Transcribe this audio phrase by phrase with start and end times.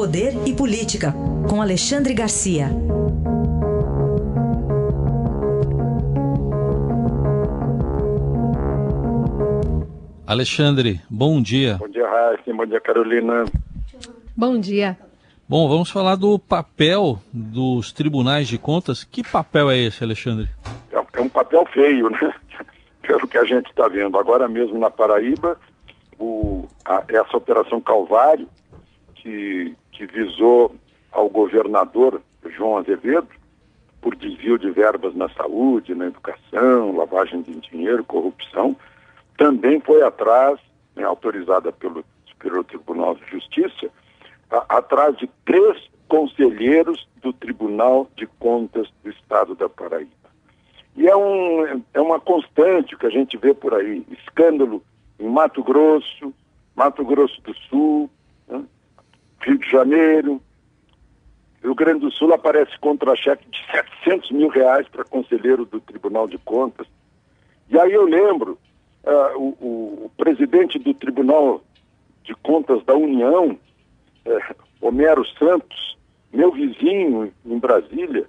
[0.00, 1.12] Poder e Política,
[1.46, 2.68] com Alexandre Garcia.
[10.26, 11.76] Alexandre, bom dia.
[11.76, 12.50] Bom dia, Raíssa.
[12.50, 13.44] Bom dia, Carolina.
[14.34, 14.96] Bom dia.
[15.46, 19.04] Bom, vamos falar do papel dos tribunais de contas.
[19.04, 20.48] Que papel é esse, Alexandre?
[20.90, 22.34] É, é um papel feio, né?
[23.06, 24.16] Pelo que a gente está vendo.
[24.16, 25.60] Agora mesmo na Paraíba,
[26.18, 28.48] o, a, essa Operação Calvário,
[29.20, 30.74] que, que visou
[31.12, 33.28] ao governador João Azevedo,
[34.00, 38.74] por desvio de verbas na saúde, na educação, lavagem de dinheiro, corrupção,
[39.36, 40.58] também foi atrás,
[40.96, 43.90] né, autorizada pelo Superior Tribunal de Justiça,
[44.50, 45.76] a, atrás de três
[46.08, 50.10] conselheiros do Tribunal de Contas do Estado da Paraíba.
[50.96, 54.82] E é, um, é uma constante que a gente vê por aí, escândalo
[55.18, 56.34] em Mato Grosso,
[56.74, 58.10] Mato Grosso do Sul,
[59.42, 60.40] Rio de Janeiro,
[61.62, 66.38] Rio Grande do Sul aparece contra-cheque de 700 mil reais para conselheiro do Tribunal de
[66.38, 66.86] Contas.
[67.68, 68.58] E aí eu lembro,
[69.04, 71.62] uh, o, o, presidente do Tribunal
[72.24, 73.58] de Contas da União,
[74.26, 75.98] uh, Homero Santos,
[76.32, 78.26] meu vizinho em Brasília,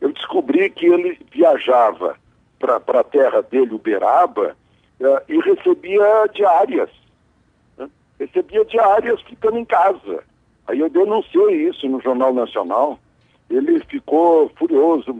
[0.00, 2.16] eu descobri que ele viajava
[2.58, 4.56] para a terra dele, Uberaba,
[5.00, 6.90] uh, e recebia diárias.
[7.78, 7.88] Né?
[8.20, 10.22] Recebia diárias ficando em casa.
[10.66, 12.98] Aí eu denunciei isso no Jornal Nacional.
[13.50, 15.14] Ele ficou furioso.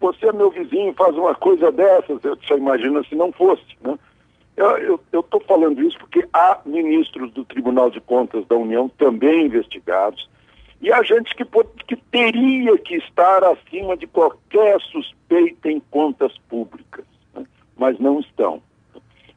[0.00, 2.22] Você é meu vizinho, faz uma coisa dessas.
[2.22, 3.76] Eu só imagina se não fosse.
[3.80, 3.98] Né?
[4.56, 10.28] Eu estou falando isso porque há ministros do Tribunal de Contas da União também investigados
[10.80, 11.44] e há gente que,
[11.86, 17.44] que teria que estar acima de qualquer suspeita em contas públicas, né?
[17.76, 18.62] mas não estão.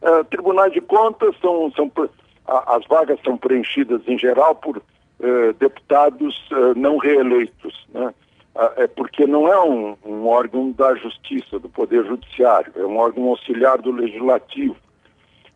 [0.02, 1.92] Uh, tribunais de Contas são, são
[2.46, 4.82] as vagas são preenchidas em geral por
[5.22, 8.14] eh, deputados eh, não reeleitos, né?
[8.56, 12.98] Ah, é porque não é um, um, órgão da justiça, do Poder Judiciário, é um
[12.98, 14.76] órgão auxiliar do Legislativo.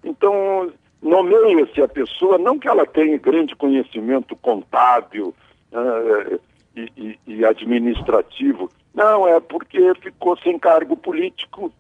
[0.04, 5.36] Então, nomeia-se a pessoa, não que ela tenha grande conhecimento contábil
[5.74, 6.40] uh,
[6.76, 11.74] e, e, e, administrativo, não, é porque ficou sem cargo político,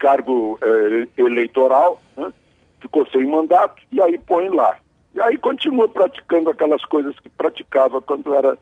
[0.00, 2.32] cargo uh, eleitoral, né?
[2.80, 4.76] ficou sem mandato, e aí põe lá.
[5.14, 8.54] E aí continua praticando aquelas coisas que praticava quando era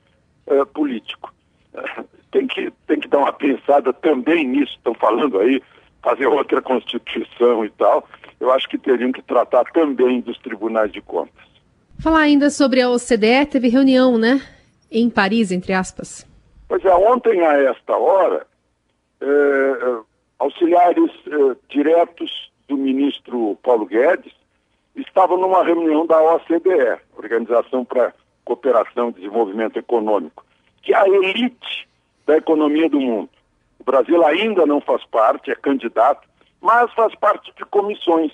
[0.46, 1.32] uh, político.
[2.32, 5.62] tem, que, tem que dar uma pensada também nisso, estão falando aí,
[6.02, 8.06] fazer outra Constituição e tal.
[8.40, 11.50] Eu acho que teriam que tratar também dos tribunais de contas.
[12.00, 14.40] Falar ainda sobre a OCDE, teve reunião, né?
[14.90, 16.26] Em Paris, entre aspas.
[16.66, 18.46] Pois é, ontem a esta hora,
[19.20, 20.00] eh,
[20.38, 24.32] auxiliares eh, diretos do ministro Paulo Guedes
[24.96, 28.14] estavam numa reunião da OCDE, Organização para
[28.44, 30.44] Cooperação e Desenvolvimento Econômico,
[30.82, 31.88] que é a elite
[32.26, 33.30] da economia do mundo.
[33.78, 36.28] O Brasil ainda não faz parte, é candidato,
[36.60, 38.32] mas faz parte de comissões,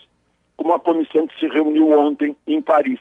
[0.57, 3.01] como a comissão que se reuniu ontem em Paris.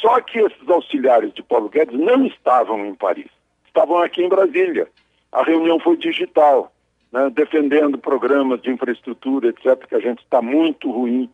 [0.00, 3.30] Só que esses auxiliares de Paulo Guedes não estavam em Paris,
[3.66, 4.88] estavam aqui em Brasília.
[5.32, 6.72] A reunião foi digital,
[7.12, 11.28] né, defendendo programas de infraestrutura, etc., que a gente está muito ruim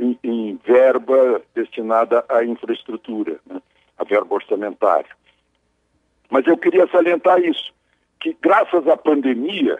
[0.00, 3.60] em, em verba destinada à infraestrutura, né,
[3.98, 5.10] a verba orçamentária.
[6.30, 7.72] Mas eu queria salientar isso,
[8.18, 9.78] que graças à pandemia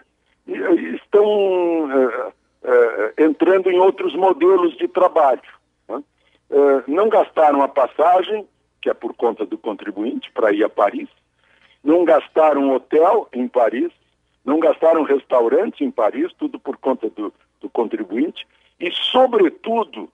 [0.95, 5.41] estão uh, uh, entrando em outros modelos de trabalho.
[5.89, 6.03] Né?
[6.51, 8.47] Uh, não gastaram a passagem,
[8.83, 11.09] que é por conta do contribuinte, para ir a Paris,
[11.83, 13.91] não gastaram hotel em Paris,
[14.45, 18.47] não gastaram restaurante em Paris, tudo por conta do, do contribuinte,
[18.81, 20.09] e, sobretudo,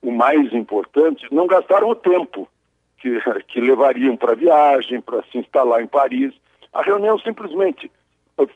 [0.00, 2.48] o mais importante, não gastaram o tempo
[2.98, 6.32] que, que levariam para a viagem, para se instalar em Paris.
[6.72, 7.90] A reunião simplesmente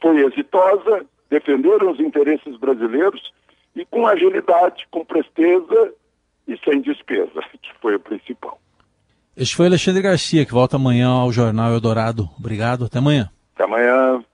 [0.00, 3.32] foi exitosa, defenderam os interesses brasileiros
[3.74, 5.92] e com agilidade, com presteza
[6.48, 8.58] e sem despesa, que foi o principal.
[9.36, 12.26] Este foi Alexandre Garcia, que volta amanhã ao Jornal Eldorado.
[12.38, 13.28] Obrigado, até amanhã.
[13.54, 14.24] Até amanhã.